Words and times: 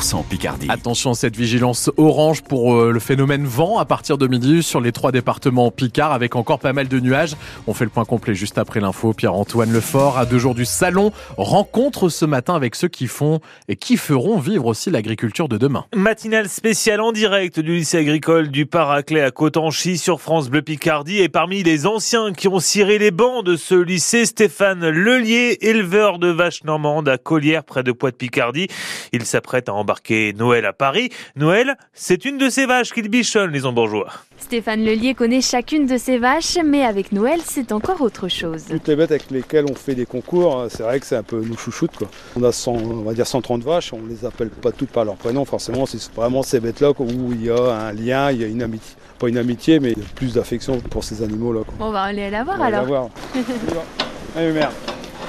100% 0.00 0.24
Picardie. 0.24 0.66
Attention, 0.70 1.14
cette 1.14 1.36
vigilance 1.36 1.90
orange 1.96 2.42
pour 2.42 2.74
euh, 2.74 2.92
le 2.92 3.00
phénomène 3.00 3.44
vent 3.44 3.78
à 3.78 3.84
partir 3.84 4.16
de 4.16 4.26
midi 4.26 4.62
sur 4.62 4.80
les 4.80 4.92
trois 4.92 5.12
départements 5.12 5.70
Picard 5.70 6.12
avec 6.12 6.36
encore 6.36 6.58
pas 6.58 6.72
mal 6.72 6.88
de 6.88 7.00
nuages. 7.00 7.34
On 7.66 7.74
fait 7.74 7.84
le 7.84 7.90
point 7.90 8.04
complet 8.04 8.34
juste 8.34 8.58
après 8.58 8.80
l'info. 8.80 9.12
Pierre-Antoine 9.12 9.72
Lefort, 9.72 10.18
à 10.18 10.24
deux 10.24 10.38
jours 10.38 10.54
du 10.54 10.64
salon, 10.64 11.12
rencontre 11.36 12.08
ce 12.08 12.24
matin 12.24 12.54
avec 12.54 12.74
ceux 12.74 12.88
qui 12.88 13.06
font 13.06 13.40
et 13.68 13.76
qui 13.76 13.96
feront 13.96 14.38
vivre 14.38 14.66
aussi 14.66 14.90
l'agriculture 14.90 15.48
de 15.48 15.58
demain. 15.58 15.84
Matinale 15.94 16.48
spéciale 16.48 17.00
en 17.00 17.12
direct 17.12 17.58
du 17.60 17.74
lycée 17.74 17.98
agricole 17.98 18.48
du 18.48 18.66
Paraclet 18.66 19.22
à 19.22 19.30
Cotanchy 19.30 19.98
sur 19.98 20.20
France 20.20 20.48
Bleu 20.48 20.62
Picardie 20.62 21.18
et 21.18 21.28
parmi 21.28 21.62
les 21.62 21.86
anciens 21.86 22.32
qui 22.32 22.48
ont 22.48 22.60
ciré 22.60 22.98
les 22.98 23.10
bancs 23.10 23.44
de 23.44 23.56
ce 23.56 23.74
lycée, 23.74 24.26
Stéphane 24.26 24.88
Lelier, 24.88 25.58
éleveur 25.60 26.18
de 26.18 26.28
vaches 26.28 26.64
normandes 26.64 27.08
à 27.08 27.18
Collière 27.18 27.64
près 27.64 27.82
de 27.82 27.92
Poix-de-Picardie. 27.92 28.68
Il 29.12 29.24
s'apprête 29.24 29.68
à 29.68 29.74
embarquer 29.74 29.87
Noël 30.36 30.64
à 30.66 30.72
Paris. 30.72 31.10
Noël, 31.36 31.76
c'est 31.92 32.24
une 32.24 32.38
de 32.38 32.48
ces 32.48 32.66
vaches 32.66 32.92
qu'il 32.92 33.08
bichonne, 33.08 33.50
les 33.50 33.66
embourgeois. 33.66 34.12
Stéphane 34.38 34.84
Lelier 34.84 35.14
connaît 35.14 35.40
chacune 35.40 35.86
de 35.86 35.96
ces 35.96 36.18
vaches, 36.18 36.58
mais 36.64 36.84
avec 36.84 37.12
Noël, 37.12 37.40
c'est 37.44 37.72
encore 37.72 38.00
autre 38.00 38.28
chose. 38.28 38.64
Toutes 38.70 38.88
les 38.88 38.96
bêtes 38.96 39.10
avec 39.10 39.30
lesquelles 39.30 39.66
on 39.70 39.74
fait 39.74 39.94
des 39.94 40.06
concours, 40.06 40.66
c'est 40.70 40.82
vrai 40.82 41.00
que 41.00 41.06
c'est 41.06 41.16
un 41.16 41.22
peu 41.22 41.40
nous 41.40 41.56
chouchoute. 41.56 41.96
Quoi. 41.96 42.08
On 42.36 42.42
a 42.42 42.52
100, 42.52 42.72
on 42.72 43.02
va 43.02 43.14
dire 43.14 43.26
130 43.26 43.62
vaches, 43.62 43.92
on 43.92 44.00
les 44.08 44.24
appelle 44.24 44.50
pas 44.50 44.72
toutes 44.72 44.90
par 44.90 45.04
leur 45.04 45.16
prénom, 45.16 45.44
forcément, 45.44 45.86
c'est 45.86 46.12
vraiment 46.14 46.42
ces 46.42 46.60
bêtes-là 46.60 46.92
où 46.98 47.32
il 47.32 47.44
y 47.44 47.50
a 47.50 47.56
un 47.56 47.92
lien, 47.92 48.30
il 48.30 48.40
y 48.40 48.44
a 48.44 48.46
une 48.46 48.62
amitié. 48.62 48.96
Pas 49.18 49.28
une 49.28 49.38
amitié, 49.38 49.80
mais 49.80 49.94
plus 50.14 50.34
d'affection 50.34 50.78
pour 50.78 51.02
ces 51.02 51.22
animaux-là. 51.22 51.62
On 51.80 51.90
va 51.90 52.02
aller 52.02 52.30
la 52.30 52.44
voir 52.44 52.62
alors. 52.62 52.82
La 52.82 52.86
voir. 52.86 53.08
Allez, 54.36 54.52
merde. 54.52 54.72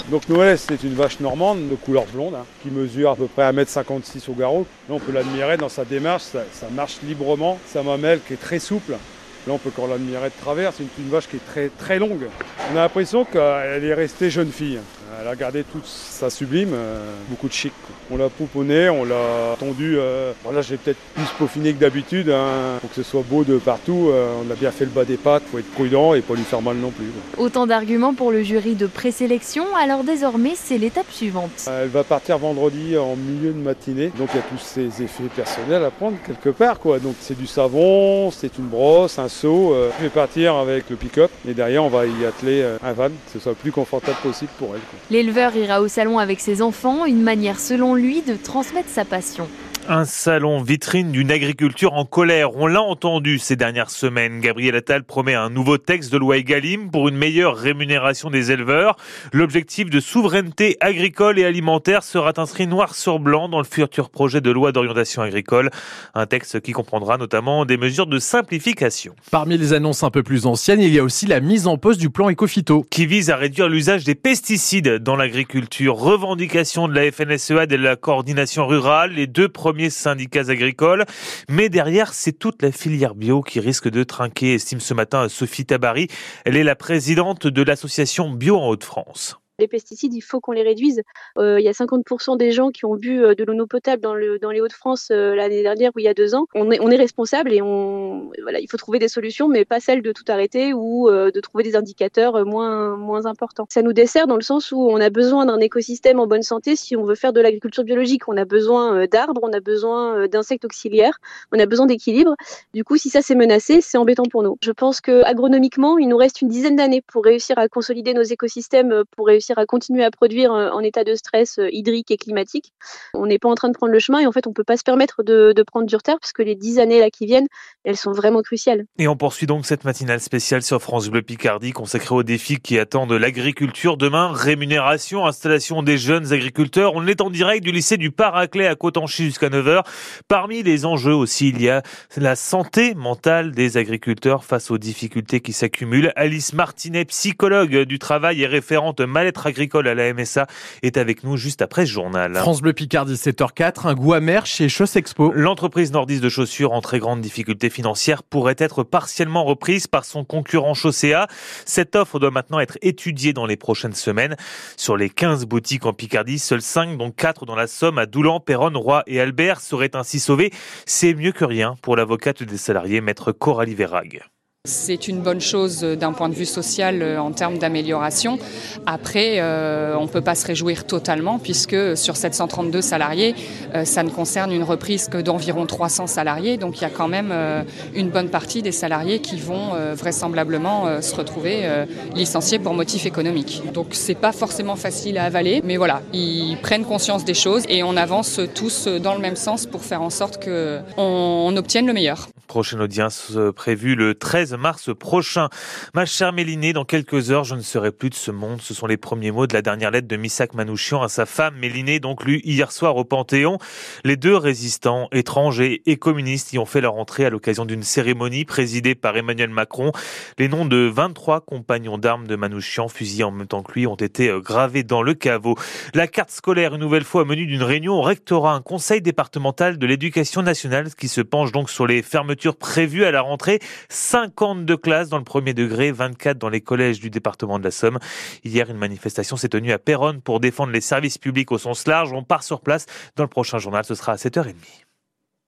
Donc 0.09 0.27
Noël, 0.27 0.58
c'est 0.58 0.81
une 0.84 0.95
vache 0.95 1.20
normande 1.20 1.70
de 1.70 1.76
couleur 1.76 2.05
blonde 2.05 2.34
hein, 2.34 2.45
qui 2.63 2.72
mesure 2.72 3.12
à 3.12 3.16
peu 3.16 3.27
près 3.27 3.44
1m56 3.52 4.32
au 4.32 4.34
garrot. 4.34 4.66
Là, 4.88 4.95
on 4.95 4.99
peut 4.99 5.12
l'admirer 5.12 5.55
dans 5.55 5.70
sa 5.70 5.85
démarche, 5.85 6.23
ça, 6.23 6.68
marche 6.72 6.98
librement. 7.04 7.59
Sa 7.68 7.84
mamelle 7.84 8.20
qui 8.26 8.34
est 8.34 8.41
très 8.41 8.58
souple. 8.58 8.93
Là, 8.93 9.54
on 9.54 9.60
peut 9.60 9.70
encore 9.70 9.87
l'admirer 9.87 10.30
de 10.30 10.41
travers. 10.41 10.74
C'est 10.74 10.82
une, 10.82 11.05
une, 11.05 11.12
vache 11.12 11.27
qui 11.27 11.35
est 11.35 11.46
très, 11.46 11.70
très 11.70 11.99
longue. 11.99 12.27
On 12.74 12.77
a 12.77 12.82
l'impression 12.82 13.24
qu'elle 13.24 13.85
est 13.85 13.93
restée 13.93 14.32
jeune 14.32 14.52
fille. 14.52 14.80
Elle 15.21 15.27
a 15.27 15.35
gardé 15.35 15.63
toute 15.63 15.85
sa 15.85 16.29
sublime, 16.29 16.71
euh, 16.74 17.13
beaucoup 17.29 17.48
de 17.48 17.54
chic. 17.54 17.74
Quoi. 17.85 17.96
On 18.12 18.18
l'a 18.18 18.29
pouponné, 18.29 18.90
on 18.90 19.04
l'a 19.04 19.55
tondu. 19.60 19.96
Euh, 19.98 20.34
bon 20.43 20.52
là, 20.52 20.62
j'ai 20.62 20.77
peut-être 20.77 20.99
plus 21.15 21.26
peaufiné 21.38 21.74
que 21.74 21.79
d'habitude 21.79 22.29
hein, 22.29 22.77
pour 22.79 22.90
que 22.90 22.96
ce 22.96 23.04
soit 23.04 23.24
beau 23.27 23.43
de 23.43 23.57
partout. 23.57 24.10
Euh, 24.10 24.34
on 24.46 24.52
a 24.52 24.55
bien 24.55 24.71
fait 24.71 24.85
le 24.85 24.91
bas 24.91 25.05
des 25.05 25.18
pattes, 25.18 25.43
faut 25.52 25.57
être 25.57 25.71
prudent 25.71 26.13
et 26.13 26.21
pas 26.21 26.35
lui 26.35 26.43
faire 26.43 26.62
mal 26.62 26.77
non 26.77 26.91
plus. 26.91 27.05
Quoi. 27.05 27.46
Autant 27.46 27.65
d'arguments 27.65 28.13
pour 28.13 28.32
le 28.32 28.43
jury 28.43 28.76
de 28.76 28.87
présélection. 28.87 29.65
Alors 29.76 30.04
désormais, 30.04 30.54
c'est 30.55 30.77
l'étape 30.77 31.12
suivante. 31.12 31.68
Elle 31.68 31.90
va 31.90 32.04
partir 32.04 32.37
vendredi 32.37 32.98
en 32.98 33.15
milieu 33.15 33.52
de 33.52 33.60
matinée, 33.60 34.12
donc 34.18 34.30
il 34.34 34.37
y 34.37 34.40
a 34.40 34.43
tous 34.43 34.63
ces 34.63 35.04
effets 35.04 35.24
personnels 35.35 35.84
à 35.84 35.91
prendre 35.91 36.18
quelque 36.26 36.49
part. 36.49 36.80
Quoi. 36.80 36.99
Donc 36.99 37.15
c'est 37.20 37.37
du 37.37 37.48
savon, 37.48 38.32
c'est 38.32 38.57
une 38.57 38.68
brosse, 38.68 39.18
un 39.18 39.30
seau. 39.30 39.76
je 39.98 40.04
vais 40.04 40.10
partir 40.10 40.55
avec 40.55 40.90
le 40.90 40.96
pick-up 40.96 41.32
et 41.48 41.54
derrière, 41.54 41.84
on 41.84 41.90
va 41.90 42.05
y 42.05 42.26
atteler 42.26 42.65
un 42.84 42.93
van, 42.93 43.07
que 43.07 43.32
ce 43.34 43.40
soit 43.40 43.52
le 43.52 43.57
plus 43.57 43.71
confortable 43.71 44.18
possible 44.21 44.52
pour 44.57 44.76
elle. 44.76 44.82
Quoi. 44.82 44.99
L'éleveur 45.12 45.55
ira 45.55 45.82
au 45.82 45.88
salon 45.88 46.20
avec 46.20 46.40
ses 46.40 46.62
enfants, 46.62 47.05
une 47.05 47.22
manière 47.22 47.60
selon 47.60 47.96
lui 47.96 48.22
de 48.22 48.36
transmettre 48.36 48.90
sa 48.90 49.05
passion. 49.05 49.48
Un 49.88 50.05
salon 50.05 50.62
vitrine 50.62 51.12
d'une 51.12 51.32
agriculture 51.32 51.94
en 51.94 52.05
colère. 52.05 52.55
On 52.55 52.68
l'a 52.68 52.82
entendu 52.82 53.40
ces 53.40 53.55
dernières 53.55 53.90
semaines. 53.90 54.40
Gabriel 54.40 54.76
Attal 54.76 55.04
promet 55.04 55.34
un 55.34 55.49
nouveau 55.49 55.80
texte 55.80 56.12
de 56.12 56.18
loi 56.18 56.38
Egalim 56.38 56.91
pour 56.91 57.08
une 57.08 57.16
meilleure 57.16 57.55
rémunération 57.55 58.30
des 58.30 58.52
éleveurs. 58.52 58.98
L'objectif 59.34 59.90
de 59.90 59.99
souveraineté 59.99 60.77
agricole 60.80 61.40
et 61.40 61.46
alimentaire 61.46 62.04
sera 62.04 62.34
inscrit 62.38 62.68
noir 62.68 62.94
sur 62.94 63.18
blanc 63.18 63.49
dans 63.49 63.58
le 63.58 63.63
futur 63.63 64.12
projet 64.12 64.41
de 64.41 64.52
loi 64.52 64.72
d'orientation 64.72 65.24
agricole. 65.24 65.72
Un 66.14 66.28
texte 66.28 66.59
qui 66.62 66.72
comprendra 66.72 67.18
notamment 67.18 67.66
des 67.66 67.78
mesures 67.78 68.08
de 68.08 68.19
simplification. 68.19 69.16
Parmi 69.31 69.58
les 69.58 69.74
annonces 69.74 70.03
un 70.03 70.12
peu 70.12 70.22
plus 70.22 70.46
anciennes, 70.46 70.81
il 70.81 70.94
y 70.94 71.00
a 71.00 71.03
aussi 71.03 71.25
la 71.25 71.40
mise 71.40 71.66
en 71.66 71.78
pause 71.78 71.97
du 71.97 72.12
plan 72.12 72.30
Ecofito. 72.30 72.86
Qui 72.92 73.08
vise 73.08 73.32
à 73.32 73.38
réduire 73.38 73.70
l'usage 73.70 74.03
des 74.03 74.16
pesticides 74.16 74.98
dans 74.98 75.16
l'agriculture. 75.16 75.96
Revendication 75.96 76.88
de 76.88 76.94
la 76.94 77.12
FNSEA 77.12 77.64
et 77.64 77.68
de 77.68 77.76
la 77.76 77.96
coordination 77.96 78.68
rurale. 78.68 79.14
Les 79.14 79.26
deux 79.26 79.50
premiers 79.50 79.78
syndicats 79.88 80.50
agricoles. 80.50 81.06
Mais 81.47 81.69
derrière, 81.69 82.13
c'est 82.13 82.34
toute 82.34 82.62
la 82.62 82.72
filière 82.72 83.16
bio 83.16 83.41
qui 83.41 83.59
risque 83.59 83.90
de 83.90 84.03
trinquer, 84.03 84.56
estime 84.56 84.79
ce 84.81 84.94
matin 84.94 85.29
Sophie 85.29 85.66
Tabary. 85.66 86.07
Elle 86.44 86.57
est 86.57 86.63
la 86.63 86.75
présidente 86.75 87.47
de 87.47 87.62
l'association 87.62 88.29
Bio 88.29 88.57
en 88.57 88.67
Haute-France 88.67 89.40
les 89.59 89.68
pesticides, 89.68 90.14
il 90.14 90.22
faut 90.22 90.40
qu'on 90.40 90.52
les 90.52 90.64
réduise. 90.64 91.02
Euh, 91.38 91.59
il 91.59 91.64
y 91.64 91.70
a 91.70 91.72
50% 91.72 92.38
des 92.38 92.52
gens 92.52 92.72
qui 92.72 92.86
ont 92.86 92.96
bu 92.96 93.20
de 93.20 93.44
l'eau 93.44 93.68
potable 93.68 94.02
dans, 94.02 94.16
le, 94.16 94.40
dans 94.40 94.52
les 94.52 94.62
Hauts-de-France 94.62 95.09
euh, 95.12 95.36
l'année 95.36 95.62
dernière 95.62 95.92
ou 95.96 96.00
il 96.00 96.06
y 96.06 96.08
a 96.08 96.14
deux 96.14 96.36
ans. 96.36 96.47
On 96.56 96.72
est, 96.72 96.80
on 96.80 96.90
est 96.90 96.96
responsable 96.96 97.52
et 97.53 97.58
il 97.58 98.68
faut 98.70 98.78
trouver 98.78 99.00
des 99.00 99.08
solutions, 99.08 99.47
mais 99.47 99.66
pas 99.66 99.80
celle 99.80 100.02
de 100.02 100.12
tout 100.12 100.24
arrêter 100.28 100.74
ou 100.74 101.09
euh, 101.09 101.31
de 101.31 101.40
trouver 101.40 101.64
des 101.64 101.75
indicateurs 101.75 102.46
moins, 102.46 103.25
importants. 103.25 103.66
Ça 103.70 103.81
nous 103.81 103.92
dessert 103.92 104.28
dans 104.28 104.38
le 104.38 104.42
sens 104.42 104.72
où 104.72 104.80
on 104.80 105.02
a 105.02 105.09
besoin 105.09 105.46
d'un 105.46 105.59
écosystème 105.59 106.20
en 106.20 106.28
bonne 106.28 106.41
santé 106.41 106.78
si 106.78 106.96
on 106.96 107.03
veut 107.03 107.16
faire 107.16 107.34
de 107.34 107.41
l'agriculture 107.41 107.84
biologique. 107.84 108.30
On 108.30 108.38
a 108.38 108.46
besoin 108.46 109.08
d'arbres, 109.08 109.41
on 109.44 109.52
a 109.52 109.59
besoin 109.59 110.28
d'insectes 110.28 110.64
auxiliaires, 110.64 111.20
on 111.52 111.59
a 111.59 111.66
besoin 111.66 111.86
d'équilibre. 111.86 112.36
Du 112.74 112.86
coup, 112.86 112.96
si 112.96 113.09
ça 113.09 113.22
c'est 113.22 113.36
menacé, 113.36 113.81
c'est 113.81 113.97
embêtant 113.97 114.24
pour 114.24 114.41
nous. 114.41 114.58
Je 114.64 114.72
pense 114.72 115.02
que 115.02 115.24
agronomiquement, 115.24 115.97
il 115.97 116.08
nous 116.08 116.18
reste 116.18 116.41
une 116.41 116.47
dizaine 116.47 116.78
d'années 116.78 117.02
pour 117.02 117.26
réussir 117.26 117.58
à 117.58 117.68
consolider 117.68 118.14
nos 118.14 118.24
écosystèmes, 118.24 119.03
pour 119.16 119.28
réussir 119.28 119.49
à 119.58 119.66
continuer 119.66 120.04
à 120.04 120.12
produire 120.12 120.52
en 120.52 120.80
état 120.82 121.04
de 121.04 121.16
stress 121.16 121.60
hydrique 121.72 122.12
et 122.12 122.18
climatique. 122.18 122.74
On 123.14 123.26
n'est 123.26 123.40
pas 123.40 123.50
en 123.50 123.56
train 123.56 123.70
de 123.70 123.74
prendre 123.74 123.92
le 123.92 124.00
chemin 124.00 124.20
et 124.20 124.28
en 124.28 124.32
fait, 124.32 124.48
on 124.48 124.54
peut 124.54 124.64
pas 124.64 124.78
se 124.78 124.84
permettre 124.84 125.24
de, 125.24 125.54
de 125.56 125.64
prendre 125.64 125.88
du 125.88 125.96
retard 125.96 126.20
parce 126.20 126.34
que 126.34 126.42
les 126.42 126.56
dix 126.56 126.80
années 126.80 127.00
là 127.00 127.10
qui 127.10 127.26
viennent, 127.26 127.48
elles 127.84 127.98
sont 127.98 128.12
vraiment 128.12 128.42
cruciales. 128.42 128.86
Et 128.98 129.08
on 129.08 129.16
poursuit 129.16 129.48
donc 129.48 129.66
cette 129.66 129.84
matinale 129.84 130.20
spéciale 130.20 130.62
sur 130.62 130.82
France 130.82 131.09
Bleu 131.09 131.22
Picardie 131.22 131.72
consacrée 131.72 132.16
aux 132.16 132.24
défis 132.24 132.58
qui 132.58 132.78
attendent 132.78 133.14
l'agriculture 133.14 133.98
demain. 133.98 134.32
Rémunération, 134.32 135.26
installation 135.26 135.84
des 135.84 135.98
jeunes 135.98 136.34
agriculteurs. 136.34 136.94
On 136.96 137.08
est 137.08 137.22
en 137.22 137.30
direct 137.30 137.64
du 137.64 137.72
lycée 137.72 137.98
du 137.98 138.12
Paraclet 138.12 138.68
à 138.68 138.76
Cotanchy 138.76 139.26
jusqu'à 139.26 139.50
9h. 139.50 139.84
Parmi 140.28 140.64
les 140.64 140.86
enjeux 140.86 141.14
aussi, 141.14 141.50
il 141.50 141.62
y 141.62 141.70
a 141.70 141.82
la 142.18 142.36
santé 142.36 142.94
mentale 142.96 143.52
des 143.52 143.78
agriculteurs 143.78 144.44
face 144.44 144.72
aux 144.72 144.78
difficultés 144.78 145.40
qui 145.40 145.54
s'accumulent. 145.54 146.12
Alice 146.16 146.54
Martinet, 146.54 147.06
psychologue 147.06 147.84
du 147.84 148.00
travail 148.00 148.42
et 148.42 148.48
référente 148.48 149.02
mal-être 149.02 149.39
agricole 149.48 149.88
à 149.88 149.96
la 149.96 150.14
MSA, 150.14 150.48
est 150.84 150.98
avec 150.98 151.24
nous 151.24 151.38
juste 151.38 151.62
après 151.62 151.86
ce 151.86 151.92
journal. 151.92 152.36
France 152.36 152.62
Bleu 152.62 152.74
Picardie 152.74 153.16
7h04, 153.16 153.88
un 153.88 153.94
goût 153.94 154.14
amer 154.14 154.46
chez 154.46 154.70
Chaussexpo. 154.70 155.32
L'entreprise 155.34 155.92
nordiste 155.92 156.24
de 156.24 156.30
chaussures 156.30 156.74
en 156.74 156.82
très 156.82 157.00
grande 157.00 157.22
difficulté 157.22 157.70
financière 157.70 158.24
pourrait 158.24 158.56
être 158.58 158.84
partiellement 158.84 159.44
reprise 159.44 159.88
par 159.88 160.06
son 160.06 160.24
concurrent 160.24 160.74
Chaussea. 160.74 161.28
Cette 161.66 161.96
offre 161.96 162.20
doit 162.20 162.32
maintenant 162.32 162.60
être 162.60 162.78
étudiée 162.82 163.34
dans 163.34 163.46
les 163.46 163.58
prochaines 163.58 163.94
semaines. 163.94 164.36
Sur 164.78 164.98
les 164.98 165.10
15 165.10 165.46
boutiques 165.46 165.86
en 165.86 165.94
Picardie, 165.94 166.40
seules 166.40 166.62
5, 166.62 166.98
dont 166.98 167.12
4 167.12 167.46
dans 167.46 167.56
la 167.56 167.68
Somme, 167.68 167.98
à 167.98 168.06
Doulan, 168.06 168.40
Péronne, 168.40 168.78
Roy 168.78 169.04
et 169.08 169.20
Albert, 169.20 169.62
seraient 169.62 169.96
ainsi 169.96 170.20
sauvées. 170.20 170.52
C'est 170.86 171.14
mieux 171.14 171.32
que 171.32 171.46
rien 171.46 171.76
pour 171.82 171.96
l'avocate 171.96 172.44
des 172.44 172.58
salariés, 172.58 173.02
maître 173.02 173.32
Coralie 173.32 173.76
Verrague. 173.76 174.22
C'est 174.69 175.07
une 175.07 175.22
bonne 175.22 175.41
chose 175.41 175.81
d'un 175.81 176.13
point 176.13 176.30
de 176.30 176.35
vue 176.35 176.46
social 176.46 177.18
en 177.18 177.31
termes 177.31 177.57
d'amélioration. 177.57 178.38
Après, 178.85 179.38
euh, 179.38 179.96
on 179.97 180.03
ne 180.03 180.07
peut 180.07 180.22
pas 180.22 180.35
se 180.35 180.46
réjouir 180.46 180.85
totalement 180.85 181.40
puisque 181.40 181.97
sur 181.97 182.16
732 182.16 182.81
salariés, 182.81 183.34
euh, 183.74 183.84
ça 183.84 184.03
ne 184.03 184.09
concerne 184.09 184.52
une 184.52 184.63
reprise 184.63 185.08
que 185.08 185.18
d'environ 185.18 185.66
300 185.66 186.06
salariés. 186.06 186.58
Donc 186.58 186.78
il 186.78 186.81
y 186.84 186.85
a 186.85 186.91
quand 186.91 187.08
même 187.08 187.29
euh, 187.31 187.63
une 187.96 188.09
bonne 188.09 188.29
partie 188.29 188.62
des 188.62 188.72
salariés 188.72 189.19
qui 189.19 189.40
vont 189.40 189.69
vraisemblablement 189.96 191.02
se 191.02 191.16
retrouver 191.16 191.68
licenciés 192.13 192.59
pour 192.59 192.74
motif 192.74 193.06
économique. 193.06 193.63
Donc 193.74 193.88
c'est 193.91 194.16
pas 194.16 194.31
forcément 194.31 194.75
facile 194.75 195.18
à 195.18 195.24
avaler, 195.24 195.62
mais 195.63 195.78
voilà, 195.78 196.02
ils 196.13 196.58
prennent 196.62 196.85
conscience 196.85 197.25
des 197.25 197.34
choses 197.34 197.63
et 197.69 197.81
on 197.81 197.97
avance 197.97 198.40
tous 198.53 198.88
dans 198.88 199.16
le 199.16 199.19
même 199.19 199.35
sens 199.35 199.66
pour 199.66 199.81
faire 199.81 200.02
en 200.02 200.09
sorte 200.09 200.44
qu'on 200.44 200.84
on 200.97 201.58
obtienne 201.58 201.88
le 201.88 201.94
meilleur. 201.94 202.29
Prochaine 202.49 202.81
audience 202.81 203.37
prévue 203.55 203.93
le 203.93 204.16
13 204.16 204.55
mars 204.55 204.90
prochain. 204.96 205.49
Ma 205.93 206.07
chère 206.07 206.34
Mélinée, 206.34 206.73
dans 206.73 206.84
quelques 206.84 207.29
heures, 207.29 207.43
je 207.43 207.53
ne 207.53 207.61
serai 207.61 207.91
plus 207.91 208.09
de 208.09 208.16
ce 208.16 208.31
monde. 208.31 208.59
Ce 208.59 208.73
sont 208.73 208.87
les 208.87 208.97
premiers 208.97 209.29
mots 209.29 209.46
de 209.46 209.53
la 209.53 209.61
dernière 209.61 209.91
lettre 209.91 210.07
de 210.07 210.16
Missak 210.16 210.55
Manouchian 210.55 211.03
à 211.03 211.09
sa 211.09 211.28
femme 211.28 211.53
Mélinée, 211.57 211.99
donc 211.99 212.25
lue 212.25 212.41
hier 212.43 212.72
soir 212.72 212.96
au 212.96 213.03
Panthéon. 213.03 213.59
Les 214.03 214.17
deux 214.17 214.35
résistants, 214.35 215.09
étrangers 215.11 215.84
et 215.85 215.97
communistes, 215.97 216.51
y 216.51 216.57
ont 216.57 216.66
fait 216.66 216.81
leur 216.81 216.96
entrée 216.96 217.23
à 217.23 217.29
l'occasion 217.29 217.66
d'une 217.66 217.84
cérémonie 217.84 218.46
présidée 218.46 218.96
par 218.96 219.16
Emmanuel 219.16 219.51
Macron. 219.51 219.91
Les 220.40 220.47
noms 220.47 220.66
de 220.66 220.91
23 220.91 221.41
compagnons 221.41 221.99
d'armes 221.99 222.25
de 222.25 222.35
Manouchian, 222.35 222.87
fusillés 222.87 223.25
en 223.25 223.31
même 223.31 223.46
temps 223.46 223.61
que 223.61 223.73
lui, 223.73 223.85
ont 223.85 223.93
été 223.93 224.35
gravés 224.43 224.81
dans 224.81 225.03
le 225.03 225.13
caveau. 225.13 225.53
La 225.93 226.07
carte 226.07 226.31
scolaire, 226.31 226.73
une 226.73 226.81
nouvelle 226.81 227.03
fois, 227.03 227.22
au 227.22 227.25
menu 227.25 227.46
d'une 227.46 227.61
réunion 227.61 227.93
au 227.93 228.01
rectorat, 228.01 228.55
un 228.55 228.61
conseil 228.61 229.03
départemental 229.03 229.78
de 229.78 229.85
l'éducation 229.85 230.41
nationale 230.41 230.90
qui 230.96 231.09
se 231.09 231.22
penche 231.22 231.51
donc 231.51 231.69
sur 231.69 231.85
les 231.85 232.01
fermetures 232.01 232.39
fermetures 232.40 232.56
prévues 232.56 233.06
à 233.06 233.12
la 233.12 233.22
rentrée. 233.22 233.59
52 233.90 234.78
classes 234.78 235.09
dans 235.09 235.18
le 235.18 235.24
premier 235.24 235.53
degré, 235.53 235.91
24 235.91 236.38
dans 236.38 236.50
les 236.50 236.62
collèges 236.62 237.00
du 237.00 237.09
département 237.09 237.59
de 237.59 237.64
la 237.64 237.72
Somme. 237.72 238.00
Hier, 238.44 238.70
une 238.70 238.78
manifestation 238.78 239.36
s'est 239.36 239.50
tenue 239.50 239.74
à 239.74 239.80
Péronne 239.80 240.22
pour 240.22 240.40
défendre 240.40 240.72
les 240.72 240.82
services 240.82 241.18
publics 241.18 241.52
au 241.52 241.58
sens 241.58 241.86
large. 241.88 242.14
On 242.14 242.24
part 242.24 242.44
sur 242.44 242.62
place. 242.62 242.86
Dans 243.16 243.24
le 243.24 243.30
prochain 243.30 243.59
journal, 243.59 243.84
ce 243.84 243.96
sera 243.96 244.14
à 244.14 244.16
7h30. 244.16 244.89